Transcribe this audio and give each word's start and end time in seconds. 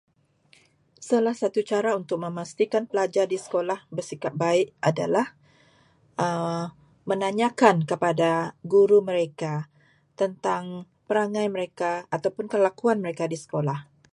Salah 1.09 1.35
satu 1.41 1.59
cara 1.71 1.91
untuk 2.01 2.17
memastikan 2.25 2.83
pelajar 2.91 3.25
di 3.33 3.37
sekolah 3.45 3.79
bersikap 3.95 4.33
baik 4.43 4.67
adalah 4.89 5.27
menanyakan 7.13 7.75
kepada 7.89 8.31
guru 8.73 8.99
mereka 9.09 9.53
tentang 10.19 10.63
perangai 11.07 11.47
mereka 11.55 11.91
ataupun 12.15 12.45
kelakuan 12.53 12.97
mereka 13.03 13.25
di 13.31 13.37
sekolah. 13.43 13.79